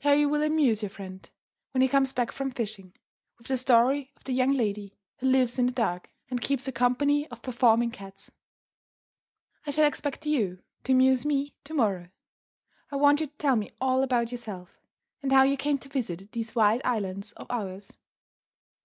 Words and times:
How 0.00 0.10
you 0.14 0.28
will 0.28 0.42
amuse 0.42 0.82
your 0.82 0.90
friend, 0.90 1.30
when 1.70 1.80
he 1.80 1.86
comes 1.86 2.12
back 2.12 2.32
from 2.32 2.50
fishing, 2.50 2.92
with 3.38 3.46
the 3.46 3.56
story 3.56 4.12
of 4.16 4.24
the 4.24 4.32
young 4.32 4.52
lady 4.52 4.98
who 5.18 5.28
lives 5.28 5.60
in 5.60 5.66
the 5.66 5.70
dark, 5.70 6.08
and 6.28 6.40
keeps 6.40 6.66
a 6.66 6.72
company 6.72 7.28
of 7.28 7.40
performing 7.40 7.92
cats! 7.92 8.32
I 9.64 9.70
shall 9.70 9.86
expect 9.86 10.26
you 10.26 10.58
to 10.82 10.90
amuse 10.92 11.24
me 11.24 11.54
to 11.62 11.74
morrow 11.74 12.08
I 12.90 12.96
want 12.96 13.20
you 13.20 13.28
to 13.28 13.32
tell 13.36 13.54
me 13.54 13.70
all 13.80 14.02
about 14.02 14.32
yourself, 14.32 14.80
and 15.22 15.30
how 15.30 15.44
you 15.44 15.56
came 15.56 15.78
to 15.78 15.88
visit 15.88 16.32
these 16.32 16.56
wild 16.56 16.80
islands 16.84 17.30
of 17.36 17.46
ours. 17.48 17.96